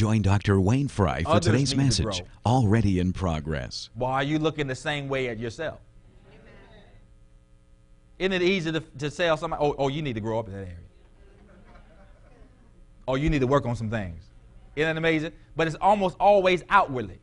[0.00, 0.58] Join Dr.
[0.58, 3.90] Wayne Frye for Others today's message, already in progress.
[3.92, 5.78] Why are you looking the same way at yourself?
[8.18, 10.54] Isn't it easy to, to tell somebody, oh, oh, you need to grow up in
[10.54, 10.76] that area?
[13.06, 14.22] Or you need to work on some things.
[14.74, 15.32] Isn't that amazing?
[15.54, 17.20] But it's almost always outwardly.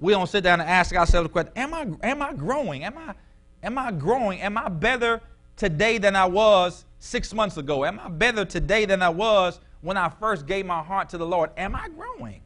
[0.00, 2.82] We don't sit down and ask ourselves the question, am I, am I growing?
[2.82, 3.14] Am I,
[3.62, 4.40] am I growing?
[4.40, 5.20] Am I better
[5.54, 7.84] today than I was six months ago?
[7.84, 11.26] Am I better today than I was when I first gave my heart to the
[11.26, 11.50] Lord?
[11.56, 12.42] Am I growing?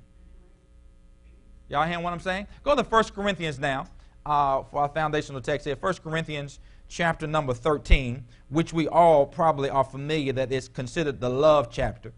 [1.68, 2.46] Y'all hearing what I'm saying?
[2.62, 3.86] Go to 1 Corinthians now
[4.27, 5.77] uh, for our foundational text here.
[5.78, 11.28] 1 Corinthians chapter number 13, which we all probably are familiar that is considered the
[11.28, 12.12] love chapter.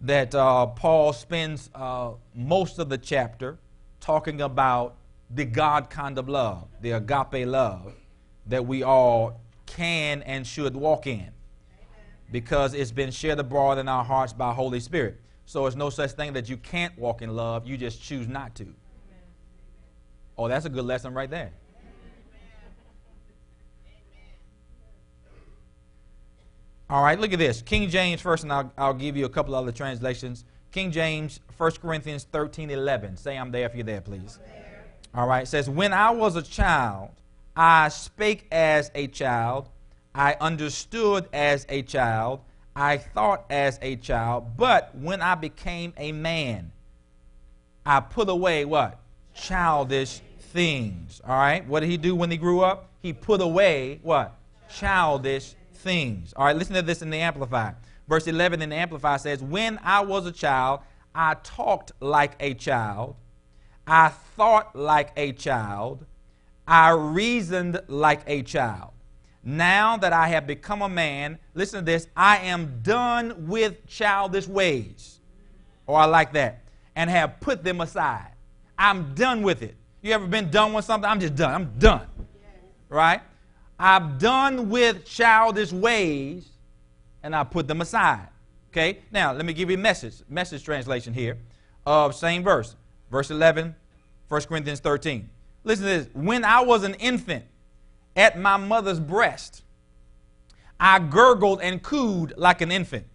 [0.00, 3.58] That uh, Paul spends uh, most of the chapter
[4.00, 4.96] talking about
[5.28, 7.94] the God kind of love, the agape love
[8.46, 11.30] that we all can and should walk in
[12.30, 15.20] because it's been shared abroad in our hearts by Holy Spirit.
[15.46, 18.54] So it's no such thing that you can't walk in love, you just choose not
[18.56, 18.72] to.
[20.38, 21.52] Oh, that's a good lesson right there.
[26.88, 27.62] All right, look at this.
[27.62, 30.44] King James first, and I'll, I'll give you a couple other translations.
[30.72, 33.16] King James, 1 Corinthians 13 11.
[33.16, 34.40] Say I'm there if you're there, please.
[35.14, 37.10] All right, it says, When I was a child,
[37.56, 39.68] I spake as a child,
[40.14, 42.40] I understood as a child,
[42.74, 46.72] I thought as a child, but when I became a man,
[47.86, 48.98] I put away what?
[49.34, 51.20] Childish things.
[51.26, 52.88] All right, what did he do when he grew up?
[53.02, 54.34] He put away what?
[54.68, 56.32] Childish things.
[56.36, 57.76] All right, listen to this in the Amplified.
[58.08, 60.80] Verse 11 in the Amplified says, When I was a child,
[61.14, 63.16] I talked like a child,
[63.86, 66.04] I thought like a child,
[66.66, 68.90] I reasoned like a child.
[69.42, 74.46] Now that I have become a man, listen to this, I am done with childish
[74.46, 75.20] ways.
[75.86, 76.62] Or I like that.
[76.94, 78.32] And have put them aside.
[78.78, 79.76] I'm done with it.
[80.02, 81.08] You ever been done with something?
[81.08, 81.54] I'm just done.
[81.54, 82.06] I'm done.
[82.88, 83.20] Right?
[83.78, 86.48] I'm done with childish ways
[87.22, 88.28] and I put them aside.
[88.70, 88.98] Okay?
[89.10, 91.38] Now, let me give you a message, message translation here
[91.86, 92.76] of same verse.
[93.10, 93.74] Verse 11,
[94.28, 95.28] 1 Corinthians 13.
[95.64, 96.08] Listen to this.
[96.14, 97.44] When I was an infant
[98.16, 99.62] at my mother's breast,
[100.78, 103.06] I gurgled and cooed like an infant.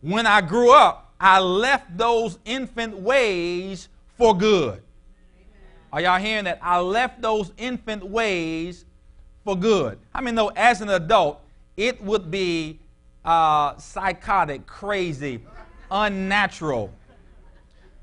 [0.00, 4.82] When I grew up, I left those infant ways for good.
[5.92, 6.58] Are y'all hearing that?
[6.62, 8.84] I left those infant ways
[9.44, 9.98] for good.
[10.14, 11.40] I mean, though, as an adult,
[11.76, 12.80] it would be
[13.24, 15.40] uh, psychotic, crazy,
[15.90, 16.92] unnatural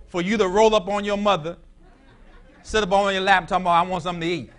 [0.08, 1.58] for you to roll up on your mother,
[2.64, 4.52] sit up on your lap, talking about, I want something to eat.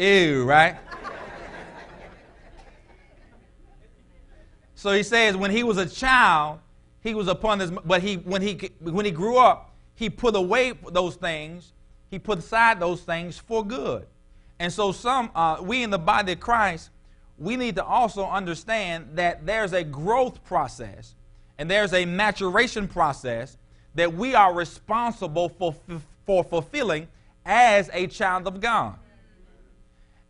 [0.00, 0.78] Ew, right?
[4.74, 6.60] So he says when he was a child,
[7.02, 10.72] he was upon this, but he when he when he grew up, he put away
[10.90, 11.74] those things,
[12.10, 14.06] he put aside those things for good.
[14.58, 16.88] And so some uh, we in the body of Christ,
[17.36, 21.14] we need to also understand that there's a growth process
[21.58, 23.58] and there's a maturation process
[23.96, 25.74] that we are responsible for
[26.24, 27.06] for fulfilling
[27.44, 28.98] as a child of God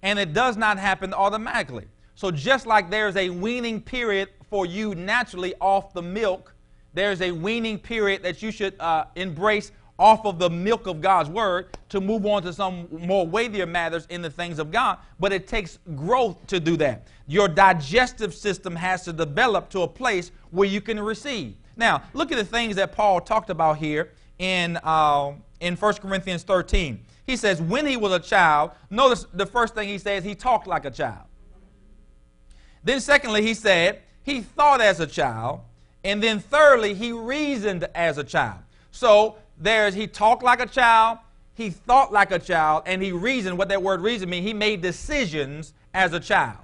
[0.03, 1.87] and it does not happen automatically.
[2.15, 6.55] So, just like there's a weaning period for you naturally off the milk,
[6.93, 11.29] there's a weaning period that you should uh, embrace off of the milk of God's
[11.29, 14.99] word to move on to some more weightier matters in the things of God.
[15.21, 17.07] But it takes growth to do that.
[17.27, 21.55] Your digestive system has to develop to a place where you can receive.
[21.77, 26.43] Now, look at the things that Paul talked about here in, uh, in 1 Corinthians
[26.43, 26.99] 13.
[27.31, 30.67] He says, when he was a child, notice the first thing he says, he talked
[30.67, 31.27] like a child.
[32.83, 35.61] Then, secondly, he said, he thought as a child.
[36.03, 38.59] And then, thirdly, he reasoned as a child.
[38.91, 41.19] So, there's he talked like a child,
[41.55, 43.57] he thought like a child, and he reasoned.
[43.57, 46.59] What that word reason means, he made decisions as a child.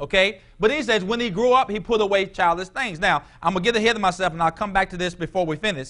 [0.00, 0.40] Okay?
[0.58, 2.98] But he says when he grew up, he put away childish things.
[2.98, 5.44] Now, I'm going to get ahead of myself and I'll come back to this before
[5.44, 5.88] we finish.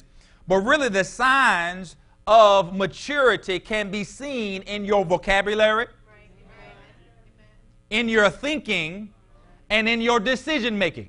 [0.48, 1.94] But really, the signs
[2.26, 5.86] of maturity can be seen in your vocabulary,
[7.90, 9.12] in your thinking,
[9.70, 11.08] and in your decision making.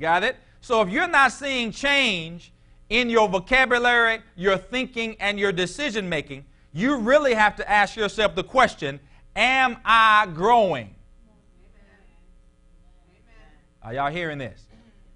[0.00, 0.36] Got it?
[0.62, 2.52] So if you're not seeing change
[2.88, 8.34] in your vocabulary, your thinking, and your decision making, you really have to ask yourself
[8.34, 9.00] the question
[9.36, 10.94] Am I growing?
[13.82, 14.66] Are y'all hearing this?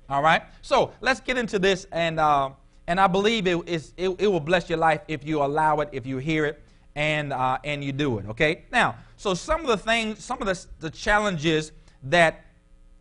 [0.08, 0.42] All right.
[0.62, 2.50] So let's get into this, and uh,
[2.86, 6.06] and I believe it, it, it will bless your life if you allow it, if
[6.06, 6.62] you hear it,
[6.94, 8.26] and uh, and you do it.
[8.26, 8.64] Okay.
[8.70, 11.72] Now, so some of the things, some of the, the challenges
[12.04, 12.44] that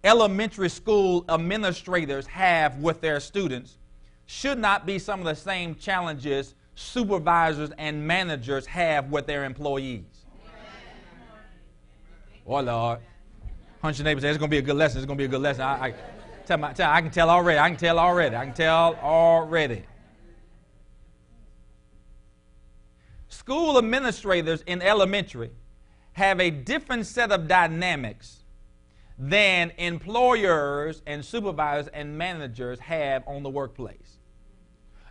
[0.03, 3.77] elementary school administrators have with their students
[4.25, 10.06] should not be some of the same challenges supervisors and managers have with their employees.
[12.45, 13.00] Oh, Lord.
[13.81, 15.00] Hunch your neighbor say, it's going to be a good lesson.
[15.00, 15.62] It's going to be a good lesson.
[15.62, 15.94] I, I,
[16.45, 17.60] tell my, tell, I can tell already.
[17.60, 18.36] I can tell already.
[18.36, 19.84] I can tell already.
[23.30, 25.51] School administrators in elementary
[26.13, 28.44] have a different set of dynamics
[29.18, 34.19] than employers and supervisors and managers have on the workplace.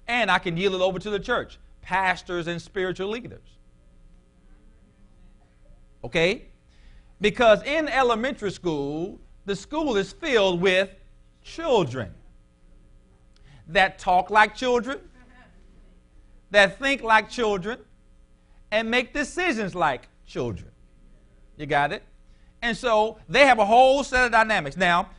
[0.09, 3.59] And I can yield it over to the church, pastors and spiritual leaders.
[6.05, 6.47] Okay?
[7.21, 10.91] Because in elementary school, the school is filled with
[11.43, 12.13] children
[13.69, 14.99] that talk like children,
[16.51, 17.79] that think like children,
[18.71, 20.71] and make decisions like children.
[21.57, 22.03] You got it?
[22.63, 24.77] And so they have a whole set of dynamics.
[24.77, 25.11] Now,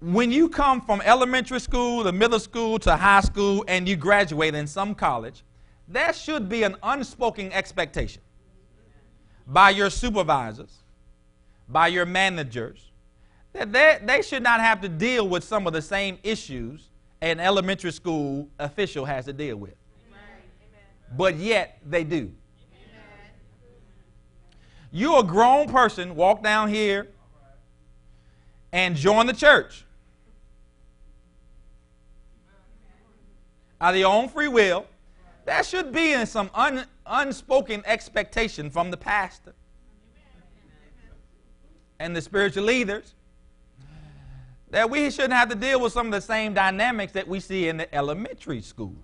[0.00, 4.54] when you come from elementary school to middle school to high school and you graduate
[4.54, 5.42] in some college,
[5.88, 8.22] there should be an unspoken expectation
[9.46, 10.82] by your supervisors,
[11.68, 12.90] by your managers,
[13.56, 16.90] that they, they should not have to deal with some of the same issues
[17.22, 19.74] an elementary school official has to deal with.
[20.08, 20.20] Amen.
[21.16, 22.16] But yet they do.
[22.16, 22.32] Amen.
[24.92, 27.08] You're a grown person, walk down here
[28.72, 29.84] and join the church.
[33.80, 34.86] Out of your own free will,
[35.46, 39.54] there should be in some un, unspoken expectation from the pastor
[41.98, 43.14] and the spiritual leaders
[44.70, 47.68] that we shouldn't have to deal with some of the same dynamics that we see
[47.68, 48.94] in the elementary school.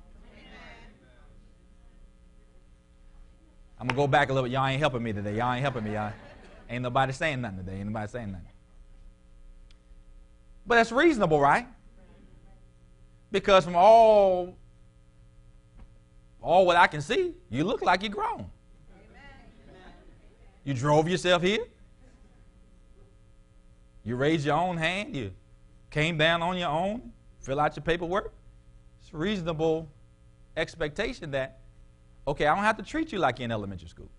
[3.79, 4.53] I'm gonna go back a little bit.
[4.53, 5.37] Y'all ain't helping me today.
[5.37, 5.95] Y'all ain't helping me.
[5.95, 6.13] Y'all
[6.71, 7.79] ain't nobody saying nothing today.
[7.79, 8.47] Ain't nobody saying nothing.
[10.67, 11.67] But that's reasonable, right?
[13.33, 14.57] Because from all
[16.41, 18.47] all what I can see, you look like you're grown.
[20.65, 21.65] You drove yourself here.
[24.05, 25.17] You raised your own hand.
[25.17, 25.33] You
[25.93, 27.13] came down on your own.
[27.41, 28.33] Fill out your paperwork.
[29.01, 29.89] It's reasonable
[30.57, 31.61] expectation that,
[32.27, 34.11] okay, I don't have to treat you like you're in elementary school.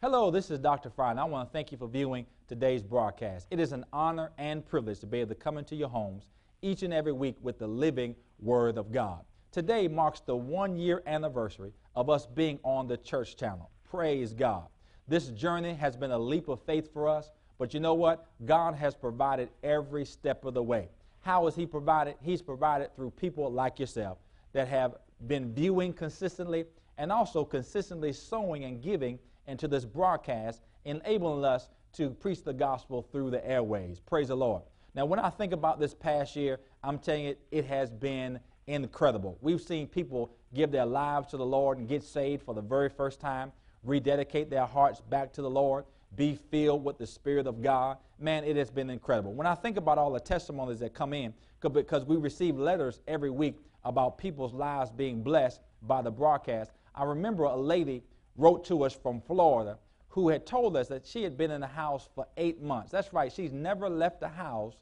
[0.00, 0.90] Hello, this is Dr.
[0.90, 3.46] Frye, and I want to thank you for viewing today's broadcast.
[3.50, 6.30] It is an honor and privilege to be able to come into your homes
[6.60, 9.20] each and every week with the living Word of God.
[9.52, 13.70] Today marks the one year anniversary of us being on the church channel.
[13.84, 14.66] Praise God.
[15.08, 18.26] This journey has been a leap of faith for us, but you know what?
[18.44, 20.88] God has provided every step of the way.
[21.20, 22.16] How has He provided?
[22.22, 24.18] He's provided through people like yourself
[24.52, 26.64] that have been viewing consistently
[26.98, 33.06] and also consistently sowing and giving into this broadcast, enabling us to preach the gospel
[33.12, 34.00] through the airways.
[34.00, 34.62] Praise the Lord.
[34.94, 39.38] Now, when I think about this past year, I'm telling you, it has been incredible.
[39.40, 42.88] We've seen people give their lives to the Lord and get saved for the very
[42.88, 43.52] first time,
[43.84, 45.84] rededicate their hearts back to the Lord,
[46.16, 47.96] be filled with the Spirit of God.
[48.18, 49.32] Man, it has been incredible.
[49.32, 53.30] When I think about all the testimonies that come in, because we receive letters every
[53.30, 58.02] week about people's lives being blessed by the broadcast, I remember a lady
[58.36, 61.66] wrote to us from Florida who had told us that she had been in the
[61.66, 62.90] house for eight months.
[62.90, 64.74] That's right, she's never left the house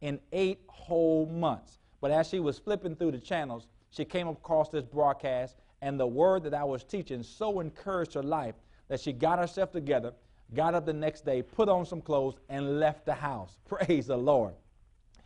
[0.00, 1.78] in eight whole months.
[2.00, 6.06] But as she was flipping through the channels, she came across this broadcast, and the
[6.06, 8.54] word that I was teaching so encouraged her life
[8.88, 10.12] that she got herself together,
[10.54, 13.58] got up the next day, put on some clothes, and left the house.
[13.68, 14.54] Praise the Lord.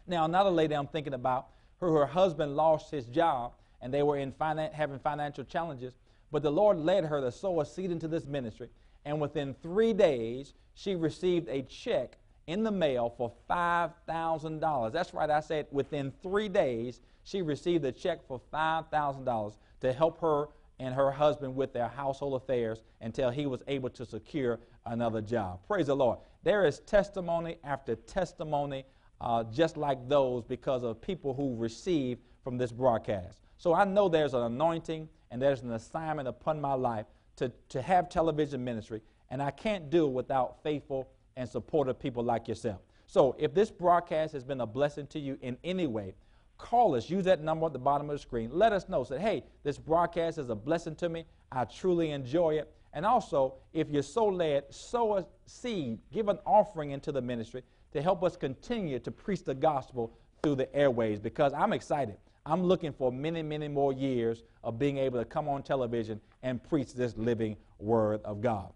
[0.07, 1.49] Now, another lady I'm thinking about,
[1.81, 5.95] her, her husband lost his job, and they were in finan- having financial challenges,
[6.31, 8.69] but the Lord led her to sow a seed into this ministry
[9.05, 12.17] and within three days, she received a check
[12.47, 14.93] in the mail for $5,000.
[14.93, 20.21] That's right, I said within three days, she received a check for $5,000 to help
[20.21, 20.47] her
[20.79, 25.61] and her husband with their household affairs until he was able to secure another job.
[25.67, 26.19] Praise the Lord.
[26.43, 28.85] There is testimony after testimony
[29.21, 33.39] uh, just like those because of people who receive from this broadcast.
[33.59, 37.81] So I know there's an anointing and there's an assignment upon my life to, to
[37.81, 42.81] have television ministry, and I can't do it without faithful and supportive people like yourself.
[43.07, 46.15] So if this broadcast has been a blessing to you in any way,
[46.63, 47.11] call us.
[47.11, 48.49] Use that number at the bottom of the screen.
[48.53, 49.03] Let us know.
[49.05, 51.27] Say, hey, this broadcast is a blessing to me.
[51.51, 52.73] I truly enjoy it.
[52.95, 57.63] And also, if you're so led, sow a seed, give an offering into the ministry
[57.93, 62.17] to help us continue to preach the gospel through the airways because I'm excited.
[62.47, 66.63] I'm looking for many, many more years of being able to come on television and
[66.63, 68.73] preach this living word of God.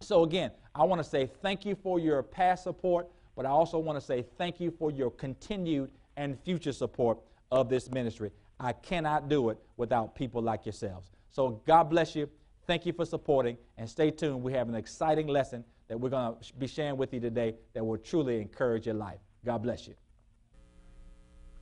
[0.00, 3.78] So, again, I want to say thank you for your past support, but I also
[3.78, 7.18] want to say thank you for your continued and future support
[7.50, 8.30] of this ministry.
[8.60, 11.10] I cannot do it without people like yourselves.
[11.32, 12.28] So, God bless you.
[12.66, 14.42] Thank you for supporting, and stay tuned.
[14.42, 17.84] We have an exciting lesson that we're going to be sharing with you today that
[17.84, 19.18] will truly encourage your life.
[19.46, 19.94] God bless you.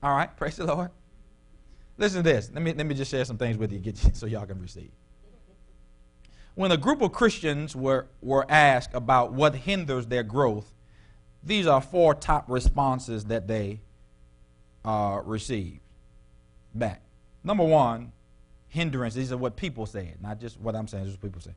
[0.02, 0.90] All right, praise the Lord.
[1.96, 2.50] Listen to this.
[2.52, 4.90] Let me, let me just share some things with you, get so y'all can receive.
[6.56, 10.74] When a group of Christians were, were asked about what hinders their growth,
[11.44, 13.80] these are four top responses that they
[14.85, 15.80] uh, received
[16.75, 17.02] back.
[17.44, 18.12] Number one,
[18.68, 19.14] hindrance.
[19.14, 21.54] These are what people said, not just what I'm saying, just what people say.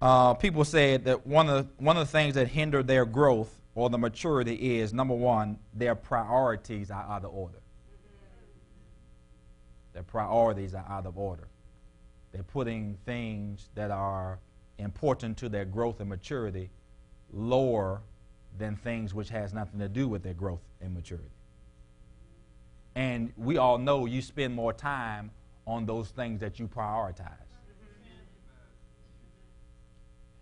[0.00, 3.60] Uh, people said that one of, the, one of the things that hinder their growth
[3.74, 7.60] or the maturity is number one, their priorities are out of order.
[9.92, 11.48] Their priorities are out of order.
[12.32, 14.38] They're putting things that are
[14.78, 16.70] important to their growth and maturity
[17.32, 18.00] lower
[18.58, 21.28] than things which has nothing to do with their growth and maturity.
[22.94, 25.30] And we all know you spend more time
[25.66, 27.50] on those things that you prioritize.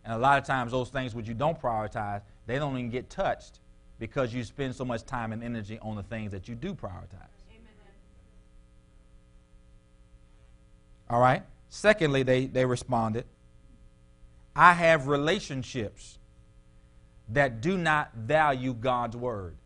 [0.04, 3.10] And a lot of times, those things which you don't prioritize, they don't even get
[3.10, 3.60] touched
[3.98, 7.28] because you spend so much time and energy on the things that you do prioritize.
[11.10, 11.42] All right?
[11.68, 13.24] Secondly, they, they responded
[14.56, 16.18] I have relationships
[17.28, 19.56] that do not value God's word.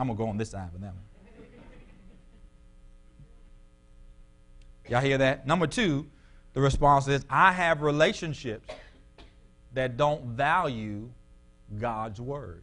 [0.00, 1.04] I'm going to go on this side for that one.
[4.88, 5.46] Y'all hear that?
[5.46, 6.08] Number two,
[6.54, 8.66] the response is I have relationships
[9.74, 11.10] that don't value
[11.78, 12.62] God's word.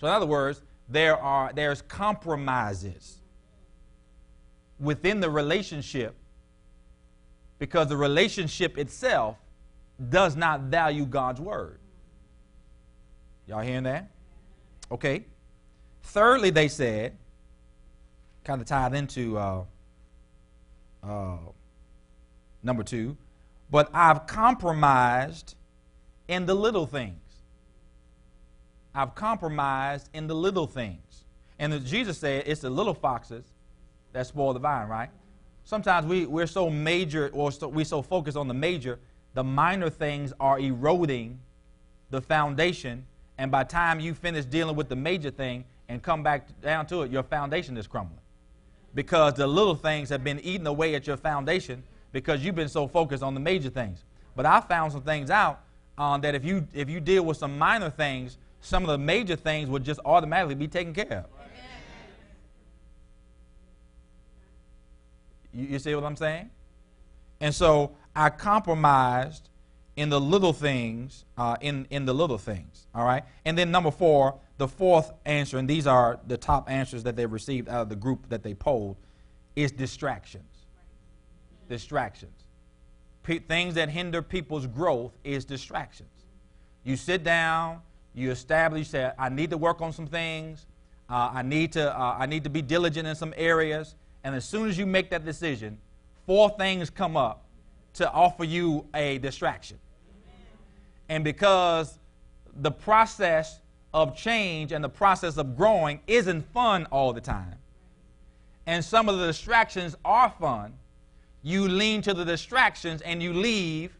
[0.00, 3.18] So, in other words, there are there's compromises
[4.80, 6.14] within the relationship
[7.58, 9.36] because the relationship itself
[10.08, 11.78] does not value God's word.
[13.46, 14.10] Y'all hearing that?
[14.90, 15.26] Okay.
[16.06, 17.16] Thirdly, they said,
[18.44, 19.64] kind of tied into uh,
[21.02, 21.36] uh,
[22.62, 23.16] number two,
[23.72, 25.56] but I've compromised
[26.28, 27.18] in the little things.
[28.94, 31.24] I've compromised in the little things.
[31.58, 33.44] And Jesus said it's the little foxes
[34.12, 35.10] that spoil the vine, right?
[35.64, 39.00] Sometimes we, we're so major, or so, we're so focused on the major,
[39.34, 41.40] the minor things are eroding
[42.10, 43.04] the foundation.
[43.38, 46.86] And by the time you finish dealing with the major thing and come back down
[46.86, 48.20] to it, your foundation is crumbling.
[48.94, 52.88] Because the little things have been eating away at your foundation because you've been so
[52.88, 54.04] focused on the major things.
[54.34, 55.60] But I found some things out
[55.98, 59.36] um, that if you if you deal with some minor things, some of the major
[59.36, 61.36] things would just automatically be taken care of.
[65.56, 66.50] You, you see what I'm saying?
[67.40, 69.48] And so I compromised
[69.96, 72.86] in the little things, uh, in, in the little things.
[72.94, 73.24] All right?
[73.44, 77.26] And then number four, the fourth answer, and these are the top answers that they
[77.26, 78.96] received out of the group that they polled,
[79.54, 80.56] is distractions
[81.68, 82.44] distractions.
[83.22, 86.08] P- things that hinder people's growth is distractions.
[86.84, 87.80] You sit down,
[88.14, 90.66] you establish that I need to work on some things,
[91.08, 93.94] uh, I, need to, uh, I need to be diligent in some areas,
[94.24, 95.78] and as soon as you make that decision,
[96.26, 97.44] four things come up
[97.94, 99.78] to offer you a distraction.
[101.08, 101.98] And because
[102.54, 103.60] the process
[103.96, 107.54] of change and the process of growing isn't fun all the time,
[108.66, 110.74] and some of the distractions are fun,
[111.42, 113.96] you lean to the distractions and you leave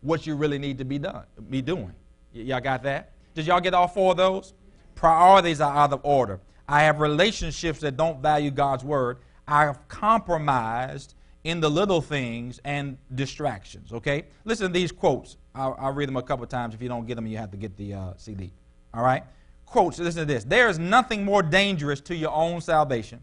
[0.00, 1.92] what you really need to be done, be doing.
[2.34, 3.12] Y- y'all got that?
[3.34, 4.52] Did y'all get all four of those?
[4.96, 6.40] Priorities are out of order.
[6.68, 9.18] I have relationships that don't value God's word.
[9.46, 13.92] I have compromised in the little things and distractions.
[13.92, 14.24] Okay?
[14.44, 15.36] Listen to these quotes.
[15.54, 16.74] I'll, I'll read them a couple times.
[16.74, 18.50] If you don't get them, you have to get the uh, CD.
[18.92, 19.22] All right?
[19.66, 19.98] Quotes.
[19.98, 20.44] Listen to this.
[20.44, 23.22] There is nothing more dangerous to your own salvation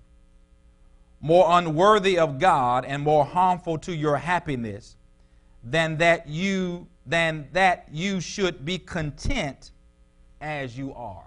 [1.24, 4.98] more unworthy of God and more harmful to your happiness
[5.64, 9.72] than that you than that you should be content
[10.42, 11.26] as you are.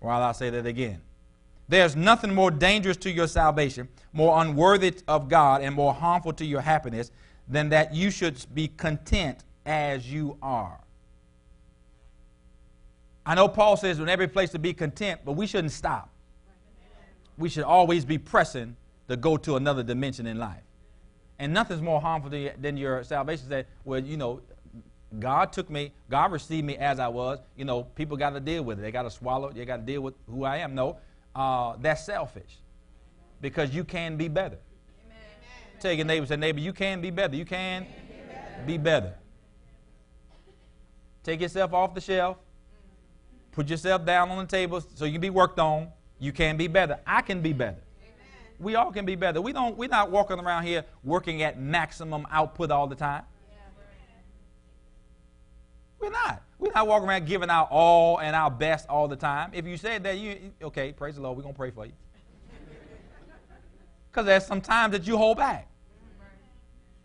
[0.00, 1.00] Well, I'll say that again.
[1.68, 6.44] There's nothing more dangerous to your salvation, more unworthy of God, and more harmful to
[6.44, 7.10] your happiness
[7.46, 10.80] than that you should be content as you are.
[13.28, 16.08] I know Paul says in every place to be content, but we shouldn't stop.
[17.36, 18.74] We should always be pressing
[19.06, 20.62] to go to another dimension in life.
[21.38, 23.50] And nothing's more harmful than your salvation.
[23.50, 24.40] That, well, you know,
[25.18, 27.38] God took me, God received me as I was.
[27.54, 28.82] You know, people got to deal with it.
[28.82, 29.56] They got to swallow it.
[29.56, 30.74] They got to deal with who I am.
[30.74, 30.96] No,
[31.36, 32.56] uh, that's selfish
[33.42, 34.56] because you can be better.
[35.04, 35.18] Amen.
[35.80, 37.36] Tell your neighbor, say, neighbor, you can be better.
[37.36, 37.86] You can,
[38.66, 39.12] be better.
[41.22, 42.38] Take yourself off the shelf.
[43.58, 45.88] Put yourself down on the table so you can be worked on.
[46.20, 47.00] You can be better.
[47.04, 47.80] I can be better.
[48.60, 49.40] We all can be better.
[49.40, 53.24] We don't, we're not walking around here working at maximum output all the time.
[55.98, 56.40] We're not.
[56.60, 59.50] We're not walking around giving out all and our best all the time.
[59.52, 61.92] If you said that, you okay, praise the Lord, we're gonna pray for you.
[64.12, 65.68] Because there's some times that you hold back.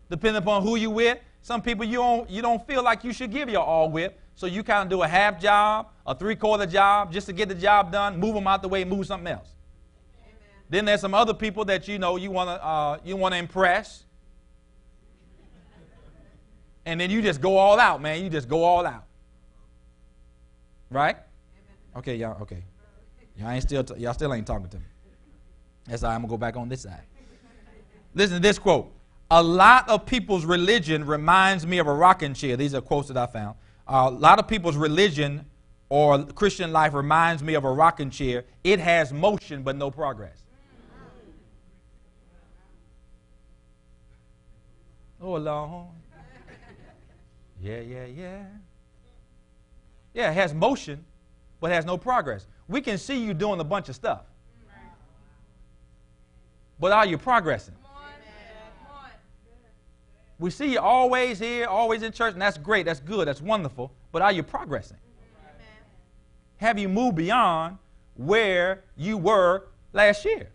[0.08, 3.32] Depending upon who you with, some people you don't you don't feel like you should
[3.32, 6.66] give your all with, so you kind of do a half job, a three quarter
[6.66, 9.54] job, just to get the job done, move them out the way, move something else.
[10.20, 10.38] Amen.
[10.68, 13.38] Then there's some other people that you know you want to uh, you want to
[13.38, 14.04] impress,
[16.84, 18.22] and then you just go all out, man.
[18.22, 19.04] You just go all out.
[20.90, 21.16] Right?
[21.96, 22.42] Okay, y'all.
[22.42, 22.64] Okay,
[23.36, 24.84] y'all ain't still t- y'all still ain't talking to me.
[25.86, 27.02] That's why I'm gonna go back on this side.
[28.14, 28.90] Listen to this quote.
[29.30, 32.56] A lot of people's religion reminds me of a rocking chair.
[32.56, 33.56] These are quotes that I found.
[33.86, 35.44] A lot of people's religion
[35.88, 38.44] or Christian life reminds me of a rocking chair.
[38.62, 40.42] It has motion but no progress.
[45.20, 45.86] Oh, Lord.
[47.62, 48.44] Yeah, yeah, yeah.
[50.12, 51.04] Yeah, it has motion,
[51.60, 52.46] but has no progress.
[52.68, 54.22] We can see you doing a bunch of stuff.
[56.78, 57.74] But are you progressing?
[60.38, 63.92] We see you always here, always in church, and that's great, that's good, that's wonderful.
[64.10, 64.96] But are you progressing?
[66.56, 67.78] Have you moved beyond
[68.16, 70.50] where you were last year?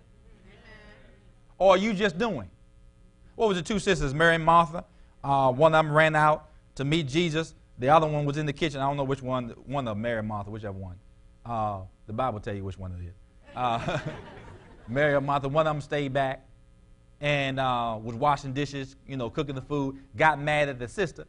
[1.57, 2.49] Or are you just doing?
[3.35, 4.85] What was the two sisters, Mary and Martha?
[5.23, 7.53] Uh, one of them ran out to meet Jesus.
[7.77, 8.81] The other one was in the kitchen.
[8.81, 10.95] I don't know which one, one of Mary and Martha, whichever one.
[11.45, 13.13] Uh, the Bible tell you which one it is.
[13.55, 13.99] Uh,
[14.87, 16.45] Mary and Martha, one of them stayed back
[17.21, 21.25] and uh, was washing dishes, you know, cooking the food, got mad at the sister.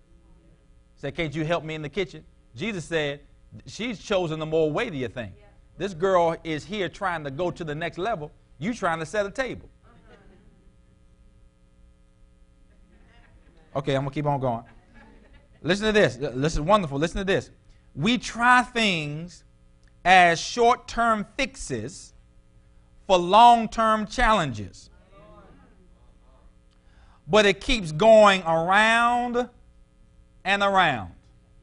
[0.96, 2.24] Said, can't you help me in the kitchen?
[2.54, 3.20] Jesus said,
[3.66, 5.32] she's chosen the more weightier thing.
[5.36, 5.46] Yeah.
[5.78, 8.30] This girl is here trying to go to the next level.
[8.58, 9.68] You trying to set a table.
[13.76, 14.64] Okay, I'm going to keep on going.
[15.62, 16.16] Listen to this.
[16.16, 16.98] This is wonderful.
[16.98, 17.50] Listen to this.
[17.94, 19.44] We try things
[20.04, 22.12] as short term fixes
[23.06, 24.89] for long term challenges.
[27.30, 29.48] But it keeps going around
[30.44, 31.12] and around.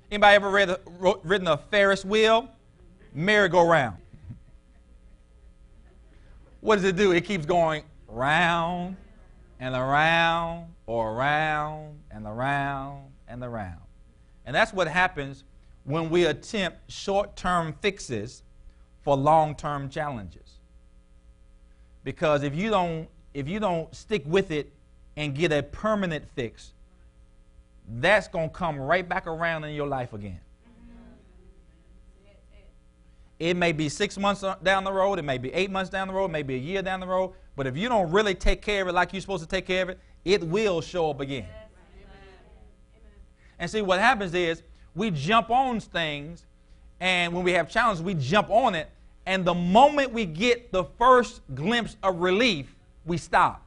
[0.09, 2.49] Anybody ever read, wrote, written a Ferris wheel?
[3.13, 3.97] Merry-go-round.
[6.61, 7.11] What does it do?
[7.11, 8.95] It keeps going round
[9.59, 13.81] and around or around and around and around.
[14.45, 15.43] And that's what happens
[15.83, 18.43] when we attempt short term fixes
[19.01, 20.59] for long term challenges.
[22.03, 24.71] Because if you don't if you don't stick with it
[25.17, 26.71] and get a permanent fix,
[27.99, 30.39] that's going to come right back around in your life again.
[33.39, 36.07] It may be six months uh, down the road, it may be eight months down
[36.07, 38.81] the road, maybe a year down the road, but if you don't really take care
[38.81, 41.45] of it like you're supposed to take care of it, it will show up again.
[43.59, 44.63] And see, what happens is
[44.95, 46.45] we jump on things,
[46.99, 48.89] and when we have challenges, we jump on it,
[49.25, 52.75] and the moment we get the first glimpse of relief,
[53.05, 53.66] we stop.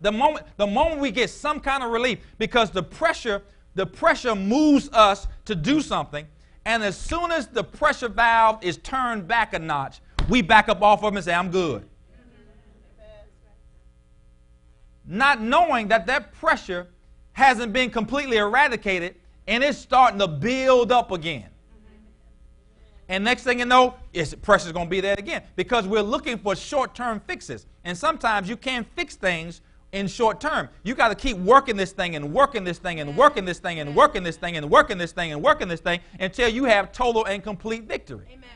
[0.00, 3.42] The moment, the moment we get some kind of relief, because the pressure,
[3.74, 6.26] the pressure moves us to do something,
[6.64, 10.82] and as soon as the pressure valve is turned back a notch, we back up
[10.82, 11.88] off of them and say, I'm good.
[15.06, 16.86] Not knowing that that pressure
[17.32, 19.14] hasn't been completely eradicated
[19.46, 21.48] and it's starting to build up again.
[23.08, 26.36] And next thing you know, is pressure's going to be there again because we're looking
[26.36, 27.64] for short-term fixes.
[27.84, 30.68] And sometimes you can't fix things in short term.
[30.82, 33.80] You got to keep working this thing and working this thing and working this thing
[33.80, 35.80] and working this thing and working this thing and working this thing, and working this
[35.80, 38.26] thing until you have total and complete victory.
[38.30, 38.48] Amen.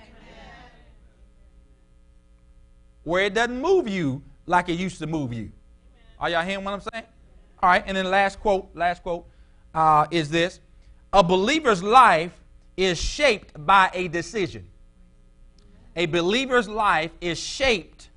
[3.05, 5.51] where it doesn't move you like it used to move you.
[6.21, 7.05] Are y'all hearing what I'm saying?
[7.63, 9.27] All right, and then last quote, last quote
[9.75, 10.61] uh, is this:
[11.13, 12.33] A believer's life
[12.77, 14.69] is shaped by a decision.
[15.95, 18.09] A believer's life is shaped,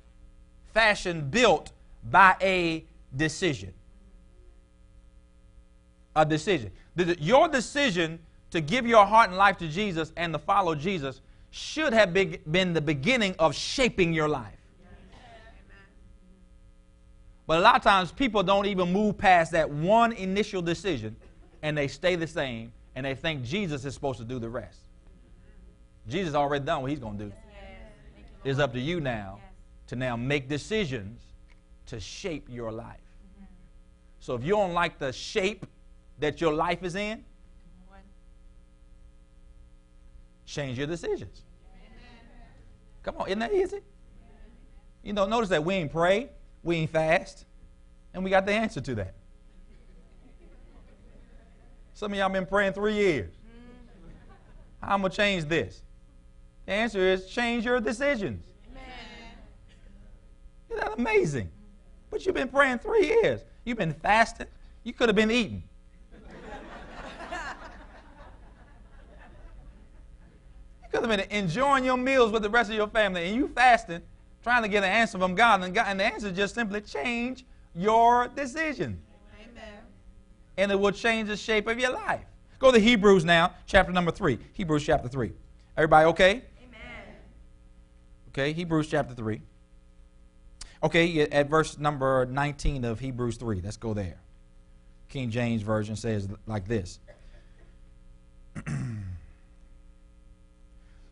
[0.72, 1.72] fashioned, built
[2.10, 2.84] by a
[3.16, 3.72] decision.
[6.14, 6.70] A decision.
[7.18, 8.18] Your decision
[8.50, 12.72] to give your heart and life to Jesus and to follow Jesus should have been
[12.72, 14.52] the beginning of shaping your life.
[17.46, 21.16] But a lot of times people don't even move past that one initial decision
[21.62, 24.80] and they stay the same and they think Jesus is supposed to do the rest.
[26.08, 27.32] Jesus already done what he's going to do.
[28.44, 29.40] It's up to you now
[29.88, 31.20] to now make decisions
[31.86, 33.05] to shape your life.
[34.26, 35.66] So if you don't like the shape
[36.18, 37.24] that your life is in,
[40.44, 41.42] change your decisions.
[43.04, 43.82] Come on, isn't that easy?
[45.04, 46.30] You know, notice that we ain't pray,
[46.64, 47.44] we ain't fast,
[48.14, 49.14] and we got the answer to that.
[51.94, 53.32] Some of y'all been praying three years.
[54.82, 55.84] How I'm gonna change this?
[56.64, 58.44] The answer is change your decisions.
[60.68, 61.48] Isn't that amazing?
[62.10, 63.44] But you've been praying three years.
[63.66, 64.46] You've been fasting.
[64.84, 65.64] You could have been eating.
[70.82, 73.48] you could have been enjoying your meals with the rest of your family, and you
[73.48, 74.02] fasting,
[74.44, 76.80] trying to get an answer from God, and, God, and the answer is just simply
[76.80, 79.02] change your decision.
[79.42, 79.80] Amen.
[80.56, 82.24] And it will change the shape of your life.
[82.60, 84.38] Go to Hebrews now, chapter number three.
[84.52, 85.32] Hebrews chapter three.
[85.76, 86.30] Everybody okay?
[86.62, 87.16] Amen.
[88.28, 89.42] Okay, Hebrews chapter three.
[90.82, 93.60] Okay, at verse number 19 of Hebrews 3.
[93.62, 94.18] Let's go there.
[95.08, 96.98] King James Version says like this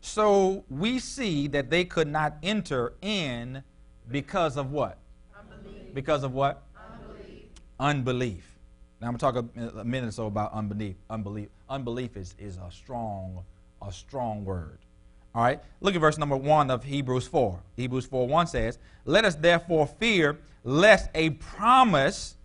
[0.01, 3.63] So we see that they could not enter in
[4.11, 4.99] because of what?
[5.37, 5.93] Unbelief.
[5.95, 6.61] Because of what?
[6.77, 7.45] Unbelief.
[7.79, 8.59] Unbelief.
[9.01, 10.95] Now I'm going to talk a, minute or so about unbelief.
[11.09, 11.49] Unbelief.
[11.69, 13.43] Unbelief is, is a strong,
[13.81, 14.77] a strong word.
[15.35, 17.59] All right, look at verse number 1 of Hebrews 4.
[17.75, 22.37] Hebrews 4 1 says, Let us therefore fear lest a promise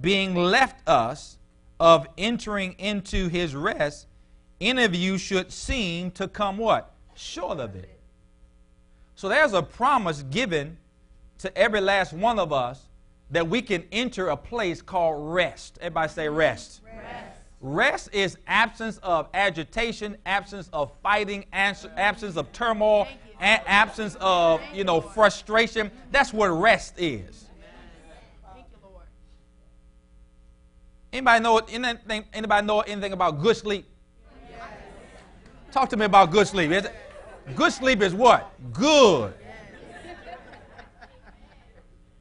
[0.00, 1.38] being left us
[1.78, 4.08] of entering into his rest,
[4.60, 6.92] any of you should seem to come what?
[7.14, 8.00] Short of it.
[9.14, 10.76] So there's a promise given
[11.38, 12.88] to every last one of us
[13.30, 15.78] that we can enter a place called rest.
[15.80, 16.80] Everybody say rest.
[16.84, 17.33] rest.
[17.66, 23.08] Rest is absence of agitation, absence of fighting, absence of turmoil,
[23.40, 25.90] absence of you know frustration.
[26.10, 27.46] That's what rest is.
[31.10, 32.26] Anybody know anything?
[32.34, 33.88] Anybody know anything about good sleep?
[35.72, 36.70] Talk to me about good sleep.
[37.56, 38.52] Good sleep is what?
[38.74, 39.32] Good.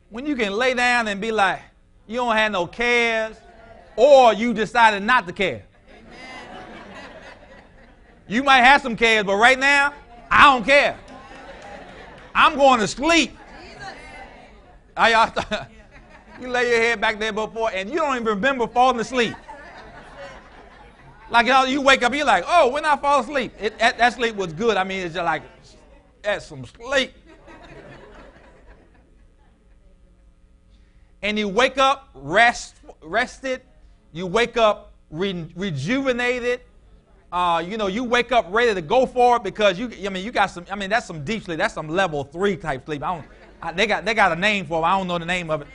[0.10, 1.60] When you can lay down and be like,
[2.08, 3.36] you don't have no cares,
[3.96, 5.64] or you decided not to care.
[8.28, 9.94] You might have some cares, but right now,
[10.32, 10.98] I don't care.
[12.34, 13.38] I'm going to sleep.
[14.98, 19.36] you lay your head back there before, and you don't even remember falling asleep.
[21.30, 24.36] Like you wake up, you're like, oh, when I fall asleep, it, that, that sleep
[24.36, 24.78] was good.
[24.78, 25.42] I mean, it's just like,
[26.22, 27.14] that's some sleep.
[31.24, 33.62] and you wake up rest, rested,
[34.14, 36.62] you wake up re- rejuvenated.
[37.32, 39.92] Uh, you know, you wake up ready to go for it because you.
[40.06, 40.66] I mean, you got some.
[40.72, 41.58] I mean, that's some deep sleep.
[41.58, 43.04] That's some level three type sleep.
[43.04, 43.28] I don't.
[43.62, 44.86] I, they got they got a name for it.
[44.86, 45.68] I don't know the name of it.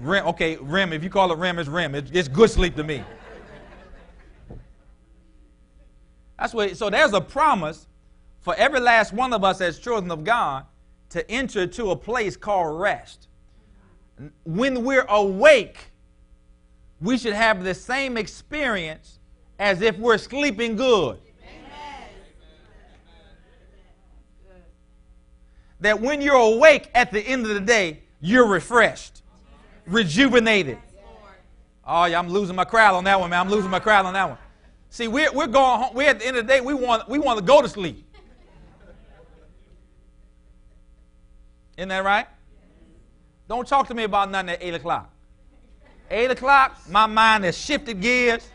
[0.00, 0.92] REM, okay, REM.
[0.94, 1.94] If you call it REM, it's REM.
[1.94, 3.04] It, it's good sleep to me.
[6.38, 6.74] That's what.
[6.78, 7.86] So there's a promise
[8.40, 10.64] for every last one of us as children of God
[11.10, 13.28] to enter to a place called rest.
[14.44, 15.89] When we're awake,
[17.00, 19.18] we should have the same experience
[19.58, 21.18] as if we're sleeping good.
[25.80, 29.22] That when you're awake at the end of the day, you're refreshed,
[29.86, 30.78] rejuvenated.
[31.86, 33.40] Oh, yeah, I'm losing my crowd on that one, man.
[33.40, 34.38] I'm losing my crowd on that one.
[34.90, 35.94] See, we're, we're going home.
[35.94, 38.06] We're at the end of the day, we want, we want to go to sleep.
[41.78, 42.26] Isn't that right?
[43.48, 45.09] Don't talk to me about nothing at 8 o'clock.
[46.10, 48.48] 8 o'clock, my mind has shifted gears.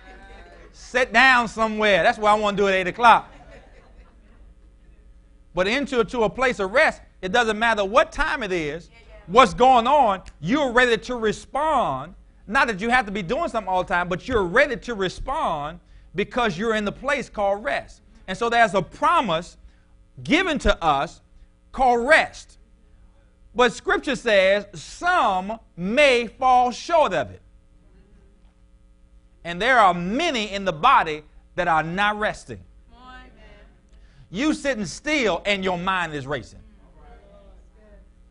[0.73, 2.03] Sit down somewhere.
[2.03, 3.31] That's what I want to do at 8 o'clock.
[5.53, 8.89] But into to a place of rest, it doesn't matter what time it is,
[9.27, 12.13] what's going on, you're ready to respond.
[12.45, 14.93] Not that you have to be doing something all the time, but you're ready to
[14.93, 15.79] respond
[16.13, 18.01] because you're in the place called rest.
[18.27, 19.57] And so there's a promise
[20.23, 21.21] given to us
[21.71, 22.57] called rest.
[23.55, 27.41] But scripture says some may fall short of it.
[29.45, 31.21] And there are many in the body
[31.53, 32.59] that are not resting.
[34.31, 36.59] You sitting still and your mind is racing.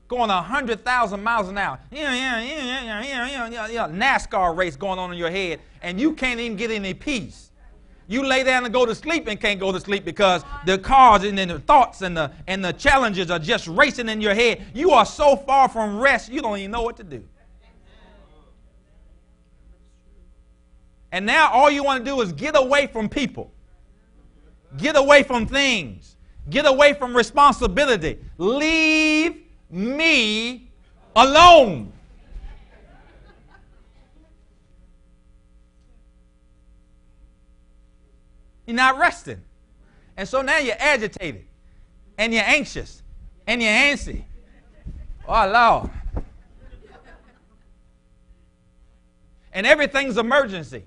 [0.09, 1.79] Going 100,000 miles an hour.
[1.91, 3.89] Yeah, yeah, yeah, yeah, yeah, yeah, yeah, yeah.
[3.89, 7.53] NASCAR race going on in your head, and you can't even get any peace.
[8.07, 11.23] You lay down and go to sleep and can't go to sleep because the cars
[11.25, 14.63] and the thoughts and the, and the challenges are just racing in your head.
[14.75, 17.25] You are so far from rest, you don't even know what to do.
[21.15, 23.53] And now all you want to do is get away from people,
[24.77, 26.17] get away from things,
[26.51, 28.19] get away from responsibility.
[28.37, 30.73] Leave me
[31.15, 31.93] alone.
[38.67, 39.41] You're not resting.
[40.17, 41.45] And so now you're agitated
[42.19, 43.05] and you're anxious
[43.47, 44.25] and you're antsy.
[45.29, 45.91] Oh, Lord.
[49.53, 50.87] And everything's emergency.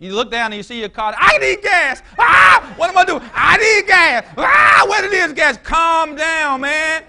[0.00, 1.14] You look down and you see your car.
[1.16, 2.02] I need gas.
[2.18, 3.22] Ah, what am I doing?
[3.34, 4.24] I need gas.
[4.38, 5.58] Ah, what it is, gas?
[5.58, 7.04] Calm down, man.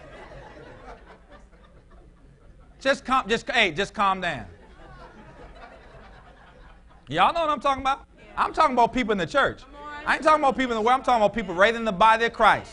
[2.82, 4.46] Just calm, just hey, just calm down.
[7.08, 8.06] Y'all know what I'm talking about?
[8.36, 9.62] I'm talking about people in the church.
[10.06, 11.00] I ain't talking about people in the world.
[11.00, 12.72] I'm talking about people right in the body of Christ.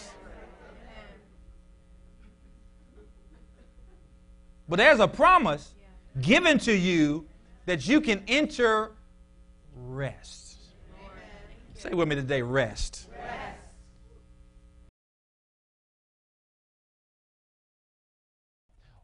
[4.69, 5.75] But there's a promise
[6.21, 7.27] given to you
[7.67, 8.93] that you can enter
[9.89, 10.59] rest.
[11.75, 13.09] Say with me today, rest.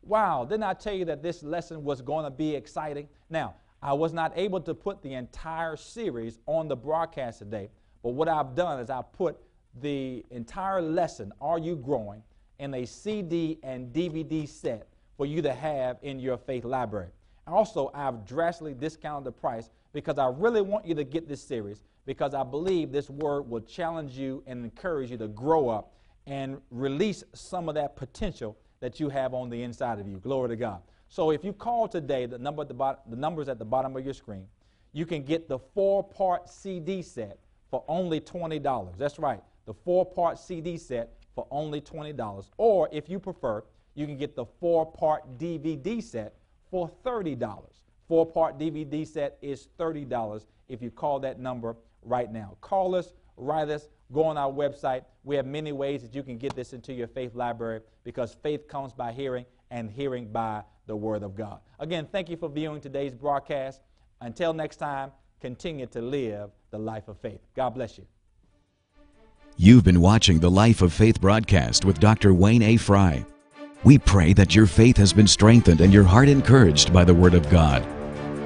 [0.02, 3.08] Wow, didn't I tell you that this lesson was going to be exciting?
[3.30, 7.70] Now, I was not able to put the entire series on the broadcast today,
[8.02, 9.38] but what I've done is I've put
[9.80, 12.22] the entire lesson, Are You Growing,
[12.58, 17.08] in a CD and DVD set for you to have in your faith library.
[17.46, 21.80] Also, I've drastically discounted the price because I really want you to get this series
[22.04, 25.94] because I believe this word will challenge you and encourage you to grow up
[26.26, 30.18] and release some of that potential that you have on the inside of you.
[30.18, 30.82] Glory to God.
[31.08, 33.96] So if you call today, the number at the bottom, the numbers at the bottom
[33.96, 34.46] of your screen,
[34.92, 37.38] you can get the four-part CD set
[37.70, 38.98] for only $20.
[38.98, 42.50] That's right, the four-part CD set for only $20.
[42.58, 46.34] Or if you prefer, you can get the four-part DVD set
[46.70, 46.90] for
[48.14, 48.16] $30.
[48.16, 52.56] Four-part DVD set is $30 if you call that number right now.
[52.60, 55.04] Call us, write us, go on our website.
[55.24, 58.68] We have many ways that you can get this into your faith library because faith
[58.68, 61.58] comes by hearing and hearing by the Word of God.
[61.80, 63.80] Again, thank you for viewing today's broadcast.
[64.20, 67.40] Until next time, continue to live the life of faith.
[67.56, 68.06] God bless you.
[69.56, 72.34] You've been watching the Life of Faith broadcast with Dr.
[72.34, 72.76] Wayne A.
[72.76, 73.24] Frye.
[73.84, 77.34] We pray that your faith has been strengthened and your heart encouraged by the Word
[77.34, 77.86] of God.